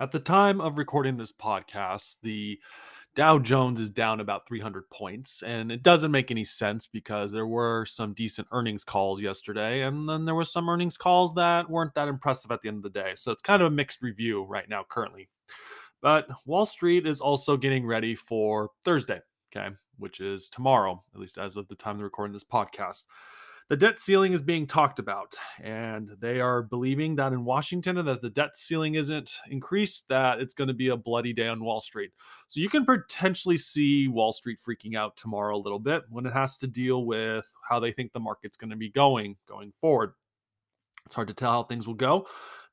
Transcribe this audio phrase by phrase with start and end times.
[0.00, 2.58] At the time of recording this podcast, the
[3.14, 7.46] Dow Jones is down about 300 points, and it doesn't make any sense because there
[7.46, 11.92] were some decent earnings calls yesterday, and then there were some earnings calls that weren't
[11.96, 13.12] that impressive at the end of the day.
[13.14, 15.28] So it's kind of a mixed review right now, currently.
[16.00, 19.20] But Wall Street is also getting ready for Thursday,
[19.54, 23.04] okay, which is tomorrow, at least as of the time of recording this podcast
[23.70, 28.08] the debt ceiling is being talked about, and they are believing that in Washington and
[28.08, 31.62] that the debt ceiling isn't increased, that it's going to be a bloody day on
[31.62, 32.10] Wall Street.
[32.48, 36.32] So you can potentially see Wall Street freaking out tomorrow a little bit when it
[36.32, 40.14] has to deal with how they think the market's going to be going going forward.
[41.06, 42.26] It's hard to tell how things will go.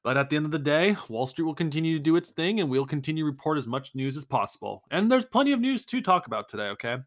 [0.03, 2.59] But at the end of the day, Wall Street will continue to do its thing
[2.59, 4.83] and we'll continue to report as much news as possible.
[4.89, 6.97] And there's plenty of news to talk about today, okay?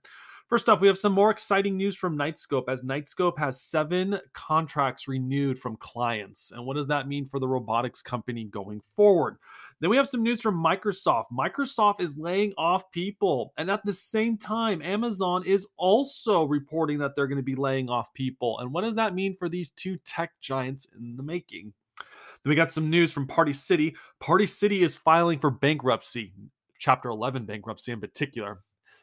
[0.51, 5.07] First off, we have some more exciting news from Knightscope as Knightscope has seven contracts
[5.07, 6.51] renewed from clients.
[6.51, 9.37] And what does that mean for the robotics company going forward?
[9.79, 11.27] Then we have some news from Microsoft.
[11.33, 13.53] Microsoft is laying off people.
[13.59, 17.89] And at the same time, Amazon is also reporting that they're going to be laying
[17.89, 18.59] off people.
[18.59, 21.73] And what does that mean for these two tech giants in the making?
[21.97, 23.95] Then we got some news from Party City.
[24.19, 26.33] Party City is filing for bankruptcy,
[26.81, 28.63] Chapter 11 bankruptcy in particular.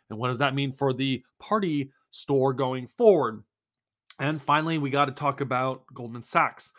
[0.09, 3.43] And what does that mean for the party store going forward?
[4.19, 6.71] And finally, we got to talk about Goldman Sachs.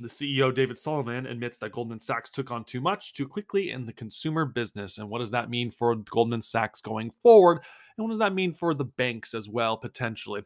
[0.00, 3.84] The CEO, David Solomon, admits that Goldman Sachs took on too much too quickly in
[3.84, 4.96] the consumer business.
[4.96, 7.60] And what does that mean for Goldman Sachs going forward?
[7.96, 10.42] And what does that mean for the banks as well, potentially?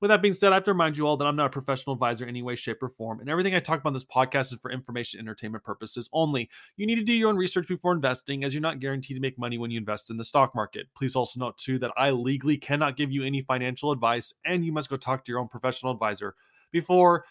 [0.00, 1.94] With that being said, I have to remind you all that I'm not a professional
[1.94, 3.20] advisor in any way, shape, or form.
[3.20, 6.50] And everything I talk about in this podcast is for information entertainment purposes only.
[6.76, 9.38] You need to do your own research before investing, as you're not guaranteed to make
[9.38, 10.86] money when you invest in the stock market.
[10.94, 14.70] Please also note, too, that I legally cannot give you any financial advice, and you
[14.70, 16.34] must go talk to your own professional advisor
[16.70, 17.24] before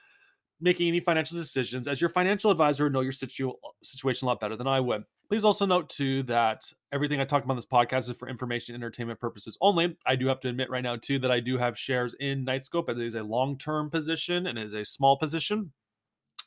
[0.61, 4.55] making any financial decisions, as your financial advisor know your situ- situation a lot better
[4.55, 5.03] than I would.
[5.27, 8.75] Please also note too that everything I talk about on this podcast is for information
[8.75, 9.97] entertainment purposes only.
[10.05, 12.89] I do have to admit right now too that I do have shares in Knightscope.
[12.89, 15.71] It is a long-term position and it is a small position.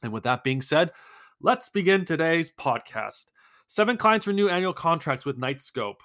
[0.02, 0.92] And with that being said,
[1.40, 3.26] let's begin today's podcast.
[3.66, 5.96] Seven clients renew annual contracts with Knightscope.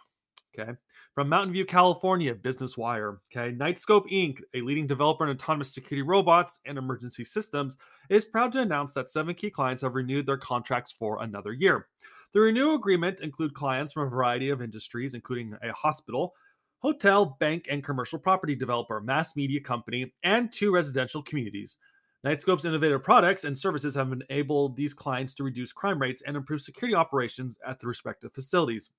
[0.58, 0.72] Okay.
[1.16, 3.20] From Mountain View, California, Business Wire.
[3.36, 3.54] Okay.
[3.56, 7.78] Knightscope Inc., a leading developer in autonomous security robots and emergency systems,
[8.10, 11.88] is proud to announce that seven key clients have renewed their contracts for another year.
[12.34, 16.36] The renewal agreement include clients from a variety of industries, including a hospital,
[16.78, 21.78] hotel, bank, and commercial property developer, mass media company, and two residential communities.
[22.26, 26.62] Knightscope's innovative products and services have enabled these clients to reduce crime rates and improve
[26.62, 28.92] security operations at the respective facilities.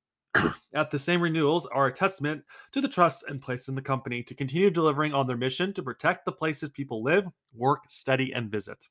[0.72, 4.22] At the same renewals are a testament to the trust and place in the company
[4.22, 8.50] to continue delivering on their mission to protect the places people live, work, study, and
[8.50, 8.86] visit.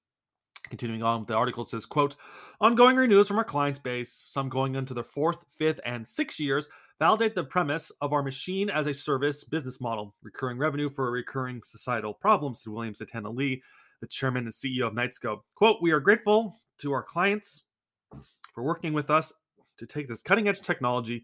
[0.70, 2.18] Continuing on the article, says, quote,
[2.60, 6.68] ongoing renewals from our client base, some going into their fourth, fifth, and sixth years,
[7.00, 11.12] validate the premise of our machine as a service business model, recurring revenue for a
[11.12, 13.64] recurring societal problems, to William Santana Li,
[14.02, 15.42] the chairman and CEO of Knightscope.
[15.56, 17.64] Quote, we are grateful to our clients
[18.54, 19.34] for working with us
[19.80, 21.24] to take this cutting edge technology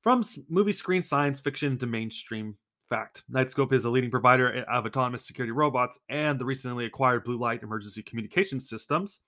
[0.00, 2.56] from movie screen science fiction to mainstream
[2.88, 3.24] fact.
[3.30, 7.62] Knightscope is a leading provider of autonomous security robots and the recently acquired blue light
[7.62, 9.20] emergency communication systems.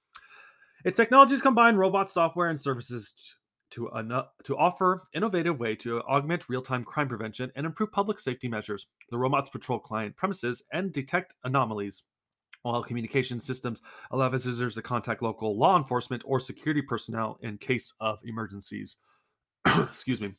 [0.85, 3.35] Its technologies combine robot software and services
[3.71, 3.91] to,
[4.45, 8.87] to offer innovative way to augment real-time crime prevention and improve public safety measures.
[9.11, 12.05] The robots patrol client premises and detect anomalies,
[12.63, 13.81] while communication systems
[14.11, 18.97] allow visitors to contact local law enforcement or security personnel in case of emergencies.
[19.67, 20.35] Excuse me.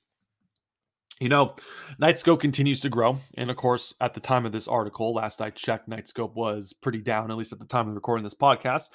[1.19, 1.55] You know,
[2.01, 3.17] Knightscope continues to grow.
[3.35, 6.99] And of course, at the time of this article, last I checked, Knightscope was pretty
[6.99, 8.89] down, at least at the time of recording this podcast.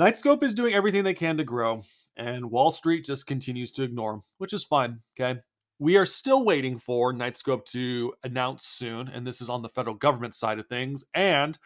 [0.00, 1.82] Knightscope is doing everything they can to grow,
[2.16, 5.00] and Wall Street just continues to ignore, which is fine.
[5.18, 5.40] Okay.
[5.80, 9.96] We are still waiting for Knightscope to announce soon, and this is on the federal
[9.96, 11.04] government side of things.
[11.14, 11.58] And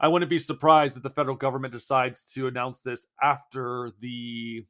[0.00, 4.66] I wouldn't be surprised if the federal government decides to announce this after the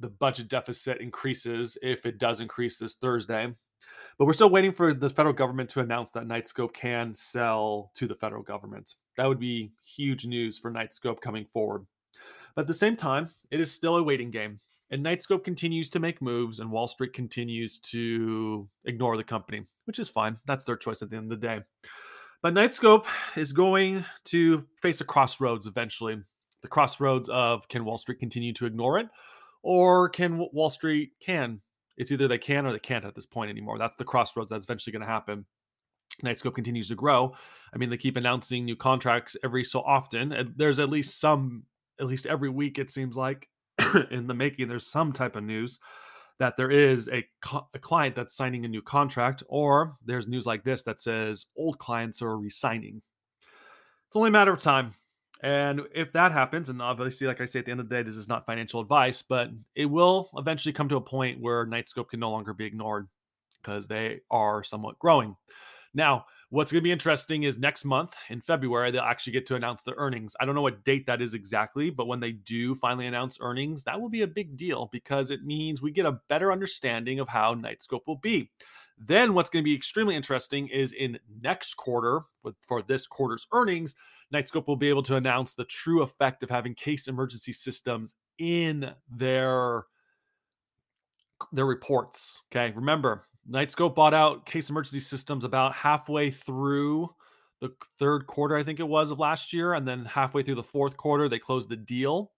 [0.00, 3.52] the budget deficit increases if it does increase this Thursday.
[4.18, 8.06] But we're still waiting for the federal government to announce that Knightscope can sell to
[8.06, 8.96] the federal government.
[9.16, 11.86] That would be huge news for Knightscope coming forward.
[12.54, 14.60] But at the same time, it is still a waiting game.
[14.90, 19.98] And Knightscope continues to make moves, and Wall Street continues to ignore the company, which
[19.98, 20.36] is fine.
[20.46, 21.60] That's their choice at the end of the day.
[22.42, 23.06] But Knightscope
[23.36, 26.20] is going to face a crossroads eventually.
[26.62, 29.06] The crossroads of can Wall Street continue to ignore it,
[29.62, 31.60] or can Wall Street can
[31.96, 33.78] it's either they can or they can't at this point anymore.
[33.78, 35.44] That's the crossroads that's eventually going to happen.
[36.22, 37.34] Knightscope continues to grow.
[37.72, 40.32] I mean, they keep announcing new contracts every so often.
[40.32, 41.64] And there's at least some,
[42.00, 43.48] at least every week, it seems like,
[44.10, 45.80] in the making, there's some type of news.
[46.38, 50.46] That there is a, co- a client that's signing a new contract, or there's news
[50.46, 53.02] like this that says old clients are resigning.
[54.08, 54.92] It's only a matter of time.
[55.42, 58.02] And if that happens, and obviously, like I say, at the end of the day,
[58.02, 62.08] this is not financial advice, but it will eventually come to a point where Knightscope
[62.08, 63.08] can no longer be ignored
[63.60, 65.36] because they are somewhat growing.
[65.94, 69.54] Now, what's going to be interesting is next month in February, they'll actually get to
[69.54, 70.36] announce their earnings.
[70.38, 73.84] I don't know what date that is exactly, but when they do finally announce earnings,
[73.84, 77.28] that will be a big deal because it means we get a better understanding of
[77.28, 78.50] how Knightscope will be.
[78.98, 82.20] Then, what's going to be extremely interesting is in next quarter,
[82.68, 83.94] for this quarter's earnings,
[84.30, 88.92] Knightscope will be able to announce the true effect of having case emergency systems in
[89.10, 89.84] their
[91.50, 92.42] their reports.
[92.52, 97.10] Okay, remember Knightscope bought out Case Emergency Systems about halfway through
[97.60, 99.74] the third quarter, I think it was, of last year.
[99.74, 102.32] And then halfway through the fourth quarter, they closed the deal.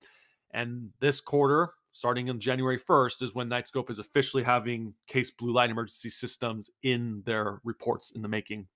[0.52, 5.52] And this quarter, starting on January 1st, is when Knightscope is officially having Case Blue
[5.52, 8.66] Light Emergency Systems in their reports in the making.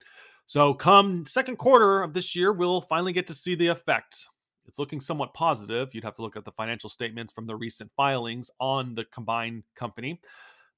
[0.47, 4.27] So, come second quarter of this year, we'll finally get to see the effect.
[4.67, 5.95] It's looking somewhat positive.
[5.95, 9.65] You'd have to look at the financial statements from the recent filings on the combined
[9.75, 10.21] company.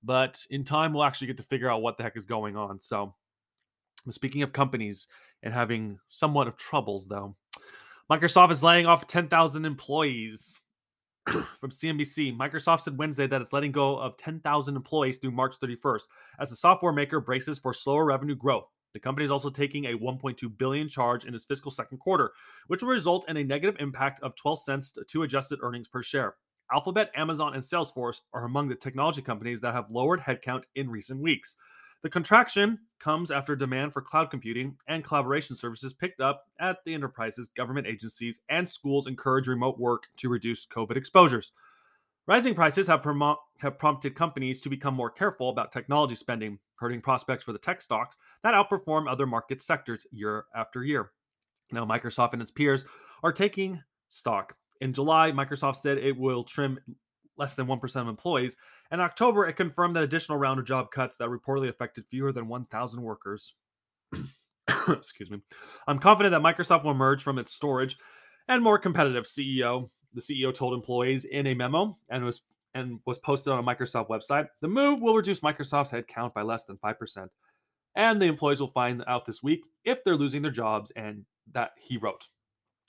[0.03, 2.81] But in time, we'll actually get to figure out what the heck is going on.
[2.81, 3.15] So,
[4.09, 5.09] speaking of companies
[5.43, 7.37] and having somewhat of troubles, though,
[8.11, 10.61] Microsoft is laying off 10,000 employees.
[11.61, 16.09] From CNBC, Microsoft said Wednesday that it's letting go of 10,000 employees through March 31st
[16.41, 18.67] as the software maker braces for slower revenue growth.
[18.95, 22.33] The company is also taking a 1.2 billion charge in its fiscal second quarter,
[22.67, 26.35] which will result in a negative impact of 12 cents to adjusted earnings per share.
[26.73, 31.21] Alphabet, Amazon, and Salesforce are among the technology companies that have lowered headcount in recent
[31.21, 31.57] weeks.
[32.03, 36.95] The contraction comes after demand for cloud computing and collaboration services picked up at the
[36.95, 41.53] enterprises, government agencies, and schools encourage remote work to reduce COVID exposures.
[42.27, 47.03] Rising prices have, prom- have prompted companies to become more careful about technology spending, hurting
[47.03, 51.11] prospects for the tech stocks that outperform other market sectors year after year.
[51.73, 52.85] Now, Microsoft and its peers
[53.23, 56.79] are taking stock in July, Microsoft said it will trim
[57.37, 58.57] less than 1% of employees.
[58.93, 62.49] In October, it confirmed that additional round of job cuts that reportedly affected fewer than
[62.49, 63.55] 1,000 workers.
[64.89, 65.41] Excuse me.
[65.87, 67.97] I'm confident that Microsoft will emerge from its storage
[68.49, 69.91] and more competitive CEO.
[70.13, 72.43] The CEO told employees in a memo and was
[72.75, 74.47] and was posted on a Microsoft website.
[74.61, 77.29] The move will reduce Microsoft's headcount by less than 5%.
[77.97, 81.73] And the employees will find out this week if they're losing their jobs and that
[81.77, 82.29] he wrote.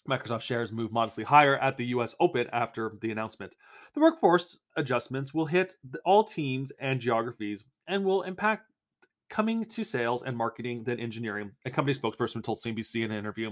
[0.10, 3.56] Microsoft shares moved modestly higher at the US Open after the announcement.
[3.94, 5.74] The workforce adjustments will hit
[6.06, 8.72] all teams and geographies and will impact
[9.30, 13.52] coming to sales and marketing than engineering, a company spokesperson told CNBC in an interview.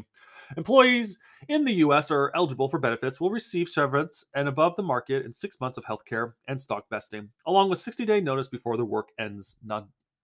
[0.57, 5.25] Employees in the US are eligible for benefits will receive severance and above the market
[5.25, 8.83] in six months of healthcare and stock vesting, along with 60 day notice before the
[8.83, 9.55] work ends,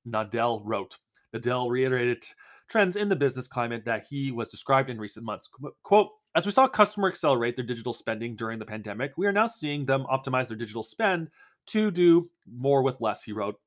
[0.06, 0.98] Nadella wrote.
[1.34, 2.26] Nadella reiterated
[2.68, 5.50] trends in the business climate that he was described in recent months.
[5.84, 9.48] Quote, as we saw customer accelerate their digital spending during the pandemic, we are now
[9.48, 11.30] seeing them optimize their digital spend
[11.68, 13.60] to do more with less, he wrote.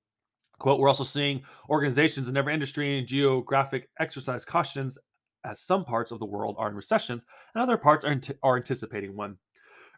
[0.59, 4.99] Quote, we're also seeing organizations in every industry and geographic exercise cautions
[5.45, 7.25] as some parts of the world are in recessions
[7.55, 9.39] and other parts are, are anticipating one.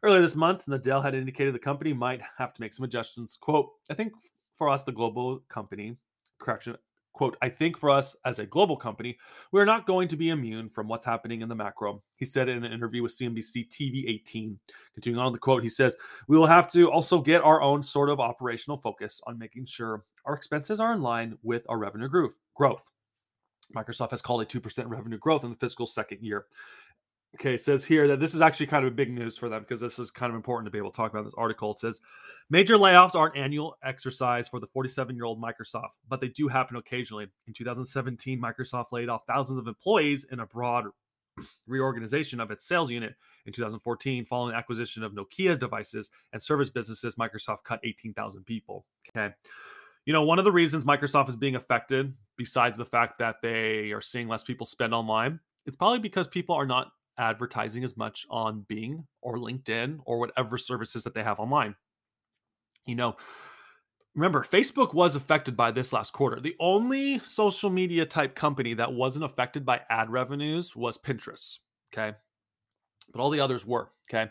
[0.03, 3.37] Earlier this month, Nadella had indicated the company might have to make some adjustments.
[3.37, 4.13] Quote, I think
[4.57, 5.97] for us, the global company,
[6.39, 6.77] correction,
[7.13, 9.19] quote, I think for us as a global company,
[9.53, 12.03] we're not going to be immune from what's happening in the macro.
[12.17, 14.59] He said in an interview with CNBC TV 18.
[14.95, 15.97] Continuing on the quote, he says,
[16.29, 20.05] We will have to also get our own sort of operational focus on making sure
[20.25, 22.09] our expenses are in line with our revenue
[22.55, 22.85] growth.
[23.75, 26.47] Microsoft has called a 2% revenue growth in the fiscal second year.
[27.37, 29.81] Okay, says here that this is actually kind of a big news for them because
[29.81, 31.71] this is kind of important to be able to talk about this article.
[31.71, 32.01] It says
[32.51, 36.77] major layoffs aren't annual exercise for the 47 year old Microsoft, but they do happen
[36.77, 37.29] occasionally.
[37.47, 40.87] In 2017, Microsoft laid off thousands of employees in a broad
[41.69, 43.15] reorganization of its sales unit.
[43.47, 48.87] In 2014, following acquisition of Nokia devices and service businesses, Microsoft cut 18,000 people.
[49.17, 49.33] Okay.
[50.05, 53.93] You know, one of the reasons Microsoft is being affected, besides the fact that they
[53.93, 58.27] are seeing less people spend online, it's probably because people are not advertising as much
[58.31, 61.77] on Bing or LinkedIn or whatever services that they have online.
[62.87, 63.17] You know,
[64.15, 66.41] remember, Facebook was affected by this last quarter.
[66.41, 71.59] The only social media type company that wasn't affected by ad revenues was Pinterest.
[71.93, 72.17] Okay.
[73.13, 73.91] But all the others were.
[74.09, 74.31] Okay.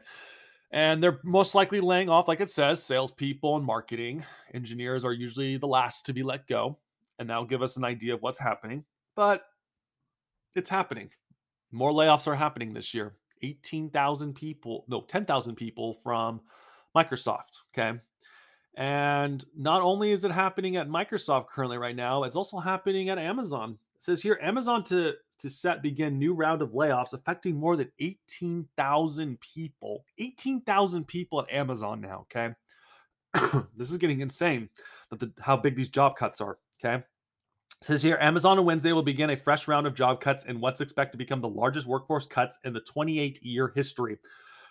[0.72, 4.24] And they're most likely laying off, like it says, salespeople and marketing.
[4.54, 6.78] Engineers are usually the last to be let go.
[7.18, 8.84] And that'll give us an idea of what's happening.
[9.16, 9.44] But
[10.56, 11.10] it's happening.
[11.72, 13.16] More layoffs are happening this year.
[13.42, 16.42] 18,000 people, no, 10,000 people from
[16.96, 17.62] Microsoft.
[17.74, 18.00] Okay.
[18.76, 23.18] And not only is it happening at Microsoft currently right now, it's also happening at
[23.18, 23.78] Amazon.
[23.96, 27.90] It says here Amazon to to set begin new round of layoffs affecting more than
[28.00, 30.04] 18,000 people.
[30.18, 32.54] 18,000 people at Amazon now, okay?
[33.76, 34.70] this is getting insane
[35.10, 37.04] that the, how big these job cuts are, okay?
[37.82, 40.60] It says here Amazon on Wednesday will begin a fresh round of job cuts in
[40.60, 44.18] what's expected to become the largest workforce cuts in the 28 year history.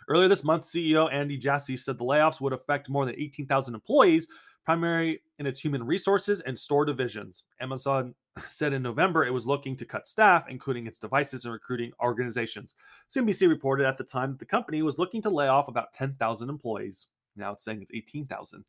[0.09, 4.29] Earlier this month, CEO Andy Jassy said the layoffs would affect more than 18,000 employees,
[4.63, 7.45] primarily in its human resources and store divisions.
[7.63, 8.15] Amazon
[8.47, 12.75] said in November it was looking to cut staff, including its devices and recruiting organizations.
[13.09, 16.51] CNBC reported at the time that the company was looking to lay off about 10,000
[16.51, 17.07] employees.
[17.37, 18.67] Now it's saying it's 18,000.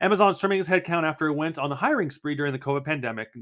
[0.00, 2.84] Amazon is trimming its headcount after it went on a hiring spree during the COVID
[2.84, 3.34] pandemic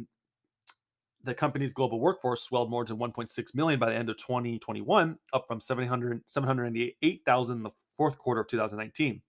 [1.25, 5.47] the company's global workforce swelled more to 1.6 million by the end of 2021, up
[5.49, 9.23] from 700, 788,000 in the fourth quarter of 2019.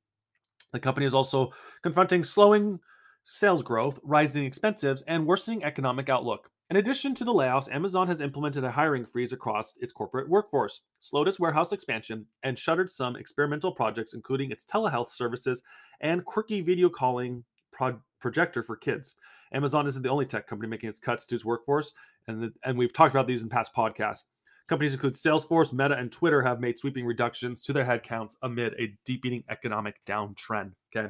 [0.74, 2.80] The company is also confronting slowing
[3.24, 6.50] sales growth, rising expenses, and worsening economic outlook.
[6.70, 10.82] In addition to the layoffs, Amazon has implemented a hiring freeze across its corporate workforce,
[11.00, 15.62] slowed its warehouse expansion, and shuttered some experimental projects, including its telehealth services
[16.02, 19.16] and quirky video calling pro- projector for kids.
[19.56, 21.94] Amazon isn't the only tech company making its cuts to its workforce,
[22.28, 24.24] and the, and we've talked about these in past podcasts.
[24.68, 28.94] Companies include Salesforce, Meta, and Twitter have made sweeping reductions to their headcounts amid a
[29.06, 30.72] deepening economic downtrend.
[30.96, 31.10] Okay,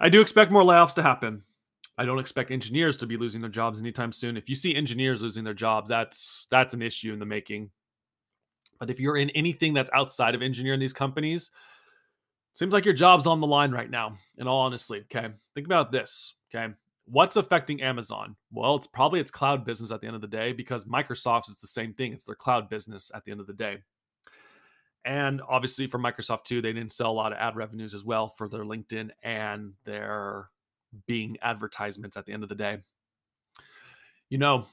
[0.00, 1.42] I do expect more layoffs to happen.
[1.98, 4.36] I don't expect engineers to be losing their jobs anytime soon.
[4.36, 7.70] If you see engineers losing their jobs, that's that's an issue in the making.
[8.80, 11.50] But if you're in anything that's outside of engineering these companies,
[12.54, 14.16] seems like your job's on the line right now.
[14.38, 16.34] In all honesty, okay, think about this.
[16.52, 16.72] Okay,
[17.06, 18.36] What's affecting Amazon?
[18.52, 21.60] Well, it's probably its cloud business at the end of the day because Microsoft's it's
[21.60, 22.12] the same thing.
[22.12, 23.78] It's their cloud business at the end of the day.
[25.04, 28.28] And obviously for Microsoft too, they didn't sell a lot of ad revenues as well
[28.28, 30.48] for their LinkedIn and their
[31.06, 32.78] Bing advertisements at the end of the day.
[34.28, 34.66] You know,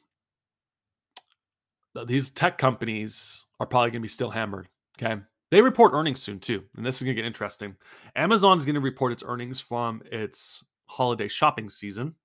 [2.06, 4.68] these tech companies are probably going to be still hammered.
[5.02, 5.20] Okay.
[5.52, 6.64] They report earnings soon too.
[6.78, 7.76] And this is going to get interesting.
[8.16, 12.16] Amazon is going to report its earnings from its holiday shopping season.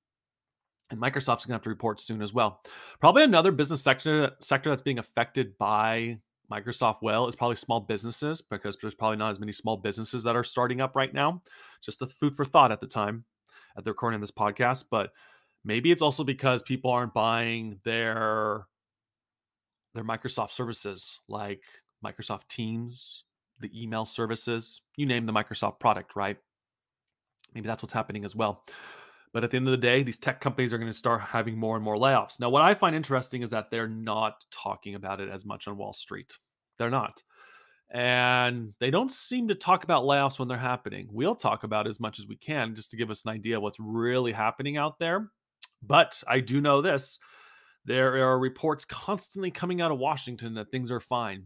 [0.91, 2.63] And Microsoft's going to have to report soon as well.
[3.01, 6.19] Probably another business sector sector that's being affected by
[6.51, 10.37] Microsoft well is probably small businesses because there's probably not as many small businesses that
[10.37, 11.41] are starting up right now.
[11.83, 13.25] Just the food for thought at the time
[13.77, 14.85] at the recording of this podcast.
[14.91, 15.13] But
[15.65, 18.67] maybe it's also because people aren't buying their
[19.95, 21.63] their Microsoft services like
[22.05, 23.25] Microsoft Teams,
[23.61, 26.37] the email services, you name the Microsoft product, right?
[27.55, 28.65] Maybe that's what's happening as well.
[29.33, 31.59] But at the end of the day, these tech companies are going to start having
[31.59, 32.39] more and more layoffs.
[32.39, 35.77] Now, what I find interesting is that they're not talking about it as much on
[35.77, 36.39] Wall Street.
[36.79, 37.23] They're not.
[37.91, 41.09] And they don't seem to talk about layoffs when they're happening.
[41.11, 43.63] We'll talk about as much as we can just to give us an idea of
[43.63, 45.31] what's really happening out there.
[45.83, 47.19] But I do know this
[47.85, 51.45] there are reports constantly coming out of Washington that things are fine.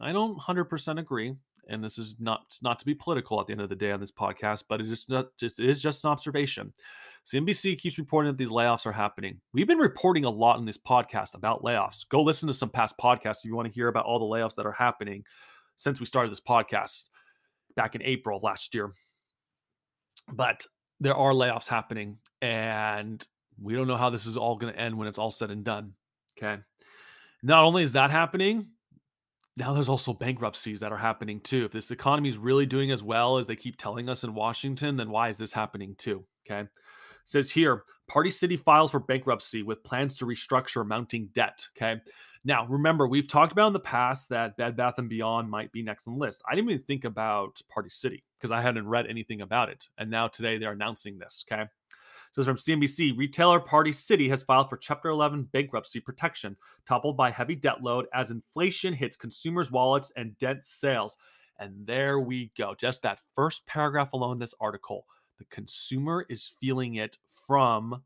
[0.00, 1.34] I don't 100% agree
[1.68, 4.00] and this is not not to be political at the end of the day on
[4.00, 6.72] this podcast, but it is not just it is just an observation.
[7.24, 9.40] CNBC keeps reporting that these layoffs are happening.
[9.52, 12.08] We've been reporting a lot in this podcast about layoffs.
[12.08, 14.56] Go listen to some past podcasts if you want to hear about all the layoffs
[14.56, 15.24] that are happening
[15.76, 17.08] since we started this podcast
[17.76, 18.92] back in April of last year.
[20.32, 20.66] But
[21.00, 23.24] there are layoffs happening, and
[23.60, 25.64] we don't know how this is all going to end when it's all said and
[25.64, 25.94] done.
[26.36, 26.60] Okay.
[27.42, 28.68] Not only is that happening,
[29.56, 31.64] now there's also bankruptcies that are happening too.
[31.64, 34.96] If this economy is really doing as well as they keep telling us in Washington,
[34.96, 36.24] then why is this happening too?
[36.46, 36.60] Okay.
[36.60, 36.68] It
[37.28, 41.66] says here, Party City files for bankruptcy with plans to restructure mounting debt.
[41.76, 42.00] Okay.
[42.44, 45.82] Now, remember, we've talked about in the past that Bed Bath and Beyond might be
[45.82, 46.42] next on the list.
[46.50, 49.86] I didn't even think about Party City because I hadn't read anything about it.
[49.98, 51.44] And now today they're announcing this.
[51.50, 51.64] Okay
[52.32, 57.30] says from CNBC, retailer Party City has filed for Chapter 11 bankruptcy protection, toppled by
[57.30, 61.16] heavy debt load as inflation hits consumers' wallets and dent sales.
[61.58, 62.74] And there we go.
[62.74, 65.06] Just that first paragraph alone, this article.
[65.38, 68.02] The consumer is feeling it from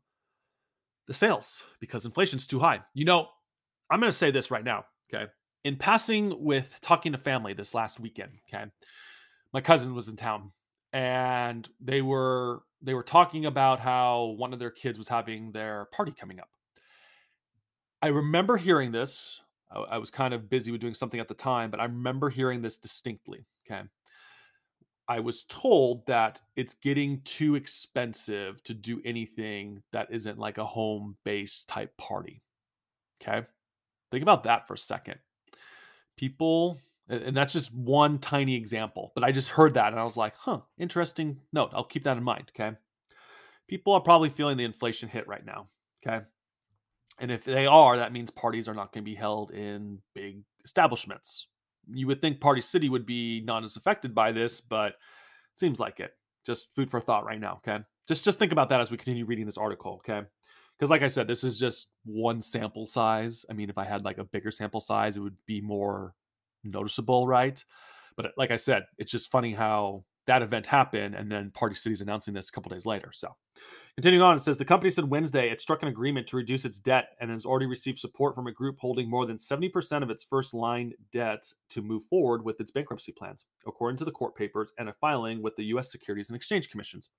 [1.07, 2.81] the sales because inflation's too high.
[2.93, 3.29] You know,
[3.89, 4.85] I'm going to say this right now.
[5.13, 5.31] Okay.
[5.63, 8.65] In passing with talking to family this last weekend, okay,
[9.53, 10.51] my cousin was in town
[10.93, 15.85] and they were they were talking about how one of their kids was having their
[15.91, 16.49] party coming up.
[18.01, 19.41] I remember hearing this.
[19.71, 22.29] I, I was kind of busy with doing something at the time, but I remember
[22.29, 23.45] hearing this distinctly.
[23.69, 23.81] Okay.
[25.09, 30.65] I was told that it's getting too expensive to do anything that isn't like a
[30.65, 32.41] home base type party.
[33.21, 33.45] Okay.
[34.11, 35.19] Think about that for a second.
[36.17, 36.79] People
[37.09, 39.11] And that's just one tiny example.
[39.15, 41.71] But I just heard that and I was like, huh, interesting note.
[41.73, 42.51] I'll keep that in mind.
[42.53, 42.75] Okay.
[43.67, 45.67] People are probably feeling the inflation hit right now.
[46.05, 46.25] Okay.
[47.19, 50.41] And if they are, that means parties are not going to be held in big
[50.63, 51.47] establishments.
[51.89, 54.95] You would think Party City would be not as affected by this, but
[55.55, 56.11] seems like it.
[56.45, 57.61] Just food for thought right now.
[57.65, 57.83] Okay.
[58.07, 59.93] Just just think about that as we continue reading this article.
[59.95, 60.25] Okay
[60.77, 64.05] because like i said this is just one sample size i mean if i had
[64.05, 66.13] like a bigger sample size it would be more
[66.71, 67.63] noticeable right?
[68.15, 71.73] But uh, like i said it's just funny how that event happened and then party
[71.75, 73.29] city's announcing this a couple days later so.
[73.95, 76.79] Continuing on it says the company said wednesday it struck an agreement to reduce its
[76.79, 80.23] debt and has already received support from a group holding more than 70% of its
[80.23, 84.71] first line debt to move forward with its bankruptcy plans according to the court papers
[84.77, 87.09] and a filing with the us securities and exchange commissions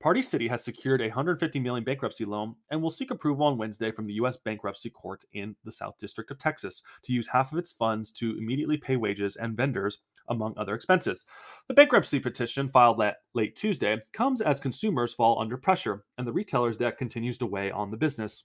[0.00, 3.92] Party City has secured a 150 million bankruptcy loan and will seek approval on Wednesday
[3.92, 4.36] from the U.S.
[4.36, 8.36] Bankruptcy Court in the South District of Texas to use half of its funds to
[8.36, 11.24] immediately pay wages and vendors, among other expenses.
[11.68, 13.00] The bankruptcy petition filed
[13.34, 17.70] late Tuesday comes as consumers fall under pressure and the retailer's debt continues to weigh
[17.70, 18.44] on the business.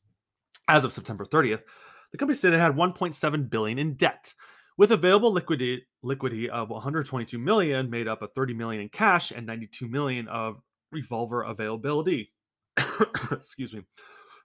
[0.67, 1.63] As of September 30th,
[2.11, 4.33] the company said it had 1.7 billion in debt.
[4.77, 9.47] With available liquidity, liquidity of 122 million, made up of 30 million in cash and
[9.47, 10.61] 92 million of
[10.91, 12.31] revolver availability.
[13.31, 13.83] Excuse me.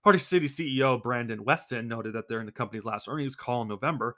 [0.03, 4.17] Party City CEO Brandon Weston noted that during the company's last earnings call in November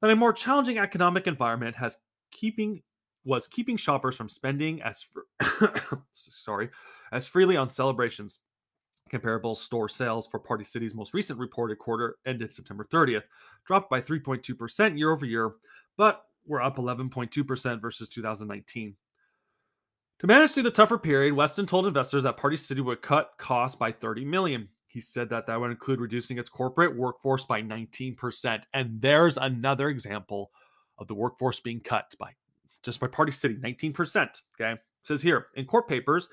[0.00, 1.96] that a more challenging economic environment has
[2.30, 2.82] keeping
[3.24, 5.66] was keeping shoppers from spending as fr-
[6.12, 6.68] sorry
[7.12, 8.40] as freely on celebrations.
[9.10, 13.24] Comparable store sales for Party City's most recent reported quarter ended September 30th,
[13.66, 15.52] dropped by 3.2% year over year,
[15.98, 18.96] but were up 11.2% versus 2019.
[20.22, 23.74] To manage through the tougher period, Weston told investors that Party City would cut costs
[23.74, 24.68] by 30 million.
[24.86, 28.62] He said that that would include reducing its corporate workforce by 19%.
[28.72, 30.52] And there's another example
[30.98, 32.30] of the workforce being cut by
[32.84, 34.28] just by Party City, 19%.
[34.54, 34.74] Okay.
[34.74, 36.28] It says here in court papers,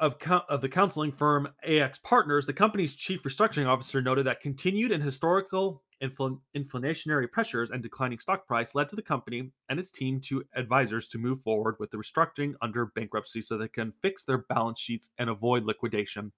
[0.00, 0.16] of,
[0.48, 5.82] of the counseling firm AlixPartners, the company's chief restructuring officer noted that continued and historical
[6.02, 10.42] infl- inflationary pressures and declining stock price led to the company and its team to
[10.56, 14.80] advisors to move forward with the restructuring under bankruptcy so they can fix their balance
[14.80, 16.32] sheets and avoid liquidation.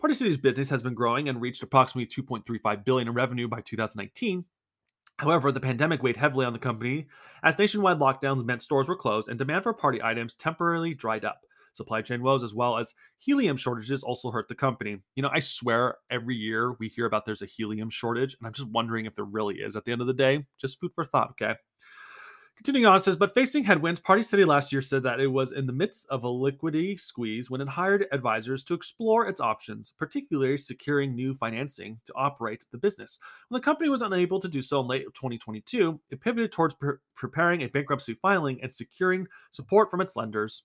[0.00, 4.44] Party City's business has been growing and reached approximately 2.35 billion in revenue by 2019.
[5.18, 7.06] However, the pandemic weighed heavily on the company
[7.42, 11.40] as nationwide lockdowns meant stores were closed and demand for party items temporarily dried up.
[11.74, 14.98] Supply chain woes, as well as helium shortages, also hurt the company.
[15.16, 18.52] You know, I swear every year we hear about there's a helium shortage, and I'm
[18.52, 20.46] just wondering if there really is at the end of the day.
[20.58, 21.56] Just food for thought, okay?
[22.56, 25.66] Continuing on, says, but facing headwinds, Party City last year said that it was in
[25.66, 30.56] the midst of a liquidity squeeze when it hired advisors to explore its options, particularly
[30.56, 33.18] securing new financing to operate the business.
[33.48, 36.98] When the company was unable to do so in late 2022, it pivoted towards pre-
[37.16, 40.62] preparing a bankruptcy filing and securing support from its lenders.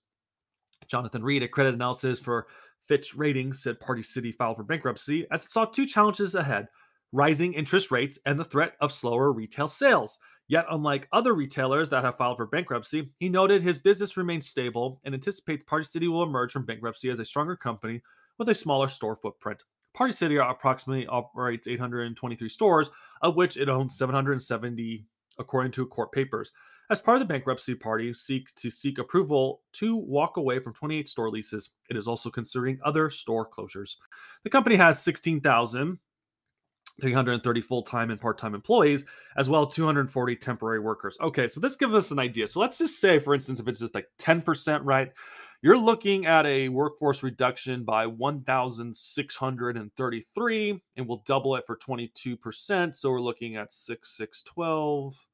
[0.90, 2.48] Jonathan Reed, a credit analysis for
[2.82, 6.68] Fitch Ratings, said Party City filed for bankruptcy as it saw two challenges ahead
[7.12, 10.20] rising interest rates and the threat of slower retail sales.
[10.48, 15.00] Yet, unlike other retailers that have filed for bankruptcy, he noted his business remains stable
[15.04, 18.02] and anticipates Party City will emerge from bankruptcy as a stronger company
[18.38, 19.64] with a smaller store footprint.
[19.94, 22.90] Party City approximately operates 823 stores,
[23.22, 25.06] of which it owns 770,
[25.38, 26.52] according to court papers.
[26.92, 31.08] As part of the bankruptcy party seeks to seek approval to walk away from 28
[31.08, 31.70] store leases.
[31.88, 33.98] It is also considering other store closures.
[34.44, 39.06] The company has 16,330 full-time and part-time employees
[39.38, 43.00] as well 240 temporary workers okay so this gives us an idea so let's just
[43.00, 45.14] say for instance if it's just like 10% right
[45.62, 53.12] you're looking at a workforce reduction by 1633 and we'll double it for 22% so
[53.12, 55.29] we're looking at 6612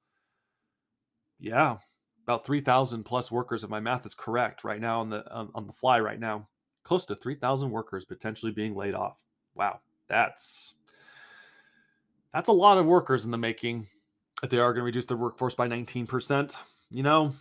[1.46, 1.78] yeah,
[2.24, 5.68] about 3,000 plus workers, if my math is correct, right now on the on, on
[5.68, 6.48] the fly right now.
[6.84, 9.18] Close to 3,000 workers potentially being laid off.
[9.54, 10.74] Wow, that's
[12.34, 13.88] that's a lot of workers in the making.
[14.44, 16.58] If they are going to reduce their workforce by 19%,
[16.92, 17.32] you know,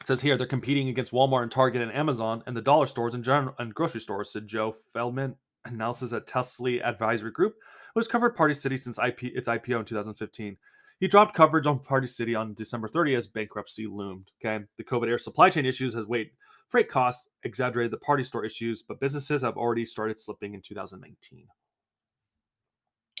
[0.00, 3.14] it says here they're competing against Walmart and Target and Amazon and the dollar stores
[3.14, 7.56] and general and grocery stores, said Joe Feldman, analysis at Telsey Advisory Group,
[7.92, 10.56] who has covered Party City since IP, its IPO in 2015.
[11.00, 14.30] He dropped coverage on Party City on December 30 as bankruptcy loomed.
[14.44, 14.64] Okay.
[14.76, 16.30] The COVID era supply chain issues has weighed
[16.68, 21.46] freight costs, exaggerated the party store issues, but businesses have already started slipping in 2019.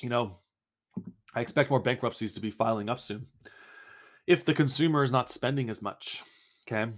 [0.02, 0.36] You know,
[1.34, 3.26] I expect more bankruptcies to be filing up soon.
[4.26, 6.22] If the consumer is not spending as much,
[6.66, 6.92] okay.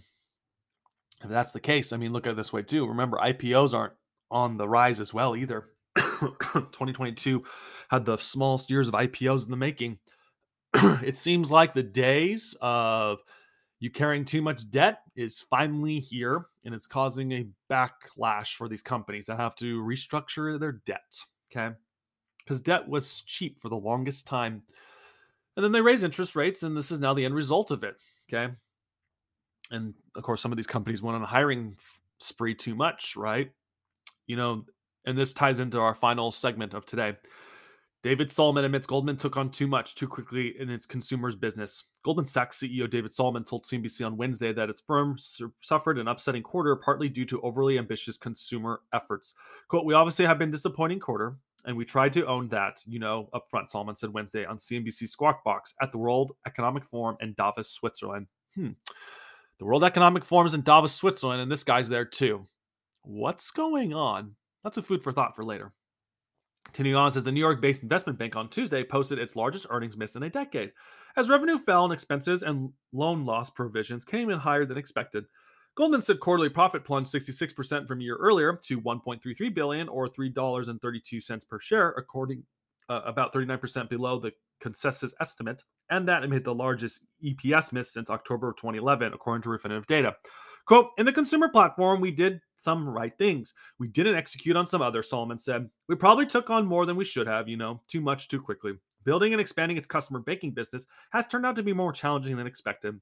[1.23, 2.87] If that's the case, I mean, look at it this way too.
[2.87, 3.95] Remember, IPOs aren't
[4.33, 5.69] on the rise as well either.
[5.97, 7.45] 2022
[7.89, 9.99] had the smallest years of IPOs in the making
[11.05, 13.19] it seems like the days of
[13.81, 18.83] you carrying too much debt is finally here and it's causing a backlash for these
[18.83, 21.21] companies that have to restructure their debt.
[21.51, 21.75] Okay.
[22.39, 24.63] Because debt was cheap for the longest time.
[25.57, 27.97] And then they raise interest rates, and this is now the end result of it.
[28.33, 28.53] Okay.
[29.71, 31.77] And of course, some of these companies went on a hiring
[32.21, 33.51] spree too much, right?
[34.27, 34.65] You know,
[35.05, 37.17] and this ties into our final segment of today.
[38.03, 41.85] David Solomon admits Goldman took on too much too quickly in its consumers business.
[42.03, 46.09] Goldman Sachs CEO David Solomon told CNBC on Wednesday that its firm su- suffered an
[46.09, 49.35] upsetting quarter partly due to overly ambitious consumer efforts.
[49.69, 53.29] Quote, We obviously have been disappointing quarter, and we tried to own that, you know,
[53.33, 57.35] up front, Solomon said Wednesday on CNBC Squawk Box at the World Economic Forum in
[57.35, 58.27] Davos, Switzerland.
[58.57, 58.71] Hmm.
[59.61, 62.49] The World Economic Forum is in Davos, Switzerland, and this guy's there too.
[63.03, 64.35] What's going on?
[64.65, 65.73] That's a food for thought for later.
[66.73, 69.97] Continuing on, says the New York based investment bank on Tuesday posted its largest earnings
[69.97, 70.73] miss in a decade.
[71.17, 75.25] As revenue fell and expenses and loan loss provisions came in higher than expected,
[75.75, 81.49] Goldman said quarterly profit plunged 66% from a year earlier to 1.33 billion or $3.32
[81.49, 82.43] per share, according
[82.89, 88.09] uh, about 39% below the consensus estimate, and that amid the largest EPS miss since
[88.09, 90.15] October of 2011, according to Refinitiv data.
[90.65, 93.55] Quote, in the consumer platform, we did some right things.
[93.79, 95.69] We didn't execute on some other, Solomon said.
[95.89, 98.75] We probably took on more than we should have, you know, too much too quickly.
[99.05, 102.47] Building and expanding its customer banking business has turned out to be more challenging than
[102.47, 103.01] expected.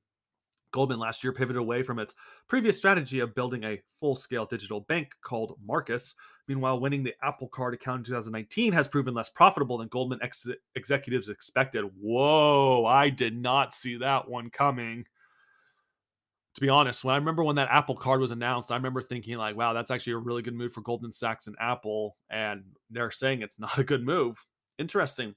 [0.72, 2.14] Goldman last year pivoted away from its
[2.48, 6.14] previous strategy of building a full scale digital bank called Marcus.
[6.46, 10.48] Meanwhile, winning the Apple Card account in 2019 has proven less profitable than Goldman ex-
[10.76, 11.84] executives expected.
[12.00, 15.04] Whoa, I did not see that one coming
[16.60, 19.38] to be honest, when I remember when that Apple card was announced, I remember thinking
[19.38, 22.18] like, wow, that's actually a really good move for Goldman Sachs and Apple.
[22.28, 24.44] And they're saying it's not a good move.
[24.78, 25.34] Interesting.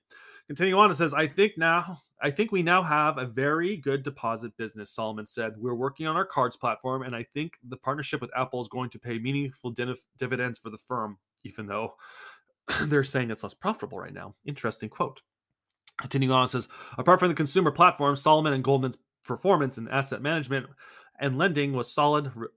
[0.47, 4.03] Continuing on, it says, I think now, I think we now have a very good
[4.03, 5.53] deposit business, Solomon said.
[5.57, 8.89] We're working on our cards platform, and I think the partnership with Apple is going
[8.89, 9.73] to pay meaningful
[10.17, 11.93] dividends for the firm, even though
[12.87, 14.35] they're saying it's less profitable right now.
[14.45, 15.21] Interesting quote.
[16.01, 20.21] Continuing on, it says, apart from the consumer platform, Solomon and Goldman's performance in asset
[20.21, 20.67] management
[21.19, 22.47] and lending was solid re-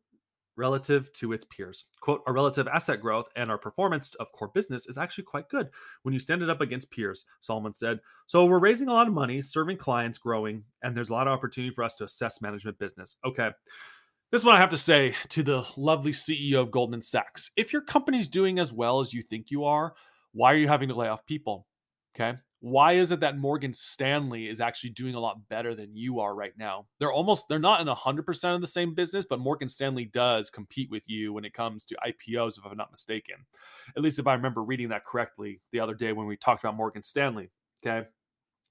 [0.57, 1.87] relative to its peers.
[2.01, 5.69] Quote, our relative asset growth and our performance of core business is actually quite good
[6.03, 8.01] when you stand it up against peers, Solomon said.
[8.27, 11.33] So we're raising a lot of money, serving clients, growing, and there's a lot of
[11.35, 13.17] opportunity for us to assess management business.
[13.25, 13.51] Okay.
[14.33, 17.53] This is what I have to say to the lovely CEO of Goldman Sachs.
[17.57, 19.95] If your company's doing as well as you think you are,
[20.33, 21.67] why are you having to lay off people?
[22.17, 26.21] Okay why is it that Morgan Stanley is actually doing a lot better than you
[26.21, 26.87] are right now?
[26.99, 30.91] They're almost they're not in 100% of the same business, but Morgan Stanley does compete
[30.91, 33.37] with you when it comes to IPOs if I'm not mistaken.
[33.97, 36.77] At least if I remember reading that correctly the other day when we talked about
[36.77, 37.51] Morgan Stanley,
[37.85, 38.07] okay?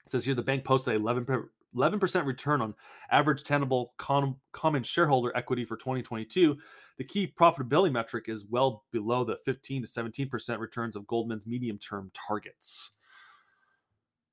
[0.05, 2.73] It says here the bank posted 11 11% return on
[3.11, 6.57] average tangible common shareholder equity for 2022.
[6.97, 11.77] The key profitability metric is well below the 15 to 17% returns of Goldman's medium
[11.77, 12.93] term targets.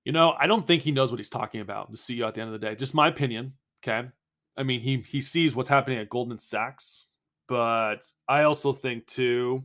[0.04, 1.90] You know, I don't think he knows what he's talking about.
[1.90, 3.54] The CEO at the end of the day, just my opinion.
[3.82, 4.08] Okay,
[4.56, 7.06] I mean he he sees what's happening at Goldman Sachs,
[7.48, 9.62] but I also think too.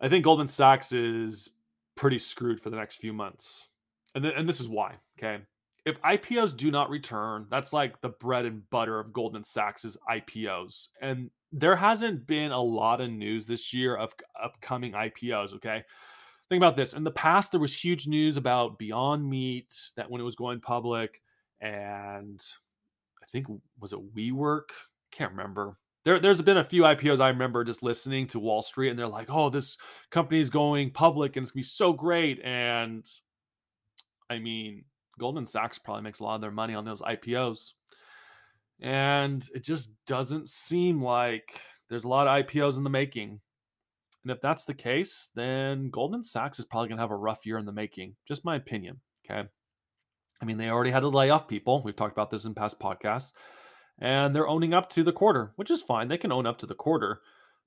[0.00, 1.50] I think Goldman Sachs is
[1.96, 3.68] pretty screwed for the next few months,
[4.14, 4.96] and th- and this is why.
[5.18, 5.42] Okay,
[5.86, 10.88] if IPOs do not return, that's like the bread and butter of Goldman Sachs's IPOs,
[11.00, 15.54] and there hasn't been a lot of news this year of upcoming IPOs.
[15.54, 15.82] Okay,
[16.48, 16.94] think about this.
[16.94, 20.60] In the past, there was huge news about Beyond Meat that when it was going
[20.60, 21.20] public,
[21.60, 22.42] and
[23.22, 23.46] I think
[23.80, 24.70] was it WeWork?
[25.10, 25.78] Can't remember.
[26.04, 29.06] There, there's been a few IPOs I remember just listening to Wall Street, and they're
[29.06, 29.76] like, "Oh, this
[30.10, 33.06] company's going public, and it's gonna be so great." And
[34.30, 34.84] I mean,
[35.18, 37.74] Goldman Sachs probably makes a lot of their money on those IPOs,
[38.80, 43.40] and it just doesn't seem like there's a lot of IPOs in the making.
[44.28, 47.46] And if that's the case, then Goldman Sachs is probably going to have a rough
[47.46, 48.16] year in the making.
[48.26, 49.00] Just my opinion.
[49.24, 49.48] Okay.
[50.42, 51.82] I mean, they already had to lay off people.
[51.82, 53.32] We've talked about this in past podcasts.
[53.98, 56.08] And they're owning up to the quarter, which is fine.
[56.08, 57.22] They can own up to the quarter.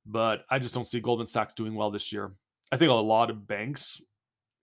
[0.06, 2.32] But I just don't see Goldman Sachs doing well this year.
[2.72, 4.00] I think a lot of banks,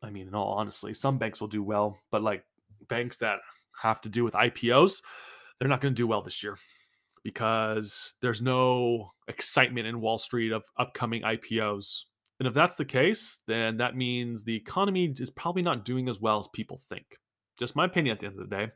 [0.00, 2.44] I mean, in all honesty, some banks will do well, but like
[2.88, 3.40] banks that
[3.82, 5.02] have to do with IPOs,
[5.58, 6.58] they're not going to do well this year
[7.22, 12.04] because there's no excitement in Wall Street of upcoming IPOs.
[12.38, 16.20] And if that's the case, then that means the economy is probably not doing as
[16.20, 17.04] well as people think.
[17.58, 18.68] Just my opinion at the end of the day.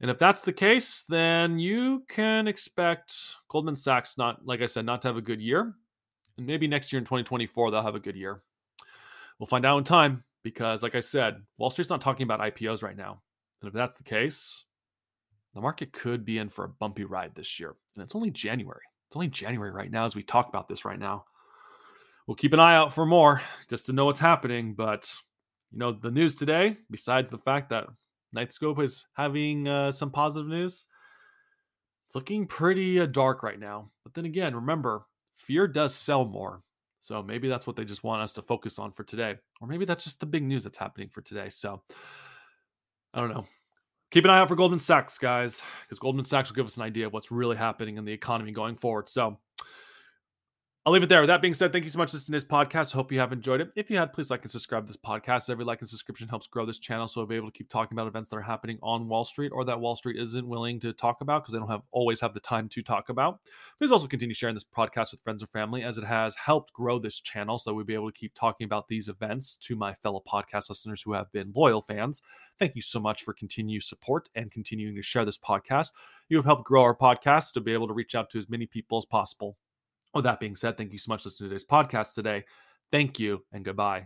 [0.00, 3.14] And if that's the case, then you can expect
[3.48, 5.74] Goldman Sachs not, like I said, not to have a good year.
[6.36, 8.40] And maybe next year in 2024, they'll have a good year.
[9.38, 12.82] We'll find out in time because, like I said, Wall Street's not talking about IPOs
[12.82, 13.22] right now.
[13.62, 14.65] And if that's the case,
[15.56, 17.74] the market could be in for a bumpy ride this year.
[17.94, 18.82] And it's only January.
[19.08, 21.24] It's only January right now as we talk about this right now.
[22.26, 23.40] We'll keep an eye out for more
[23.70, 24.74] just to know what's happening.
[24.74, 25.10] But,
[25.72, 27.86] you know, the news today, besides the fact that
[28.36, 30.84] Knightscope is having uh, some positive news,
[32.06, 33.90] it's looking pretty uh, dark right now.
[34.04, 36.60] But then again, remember, fear does sell more.
[37.00, 39.36] So maybe that's what they just want us to focus on for today.
[39.62, 41.48] Or maybe that's just the big news that's happening for today.
[41.48, 41.80] So
[43.14, 43.46] I don't know.
[44.16, 46.82] Keep an eye out for Goldman Sachs, guys, because Goldman Sachs will give us an
[46.82, 49.10] idea of what's really happening in the economy going forward.
[49.10, 49.38] So
[50.86, 51.20] I'll leave it there.
[51.20, 52.92] With that being said, thank you so much for listening to this podcast.
[52.92, 53.72] Hope you have enjoyed it.
[53.74, 55.50] If you had, please like and subscribe to this podcast.
[55.50, 57.98] Every like and subscription helps grow this channel, so we'll be able to keep talking
[57.98, 60.92] about events that are happening on Wall Street or that Wall Street isn't willing to
[60.92, 63.40] talk about because they don't have always have the time to talk about.
[63.80, 67.00] Please also continue sharing this podcast with friends or family, as it has helped grow
[67.00, 70.22] this channel, so we'll be able to keep talking about these events to my fellow
[70.24, 72.22] podcast listeners who have been loyal fans.
[72.60, 75.90] Thank you so much for continued support and continuing to share this podcast.
[76.28, 78.66] You have helped grow our podcast to be able to reach out to as many
[78.66, 79.56] people as possible.
[80.16, 82.44] With that being said, thank you so much for listening to today's podcast today.
[82.90, 83.94] Thank you and goodbye.